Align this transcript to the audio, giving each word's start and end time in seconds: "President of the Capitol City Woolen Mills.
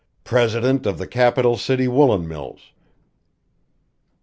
"President 0.23 0.87
of 0.87 0.97
the 0.97 1.05
Capitol 1.05 1.57
City 1.57 1.87
Woolen 1.87 2.27
Mills. 2.27 2.71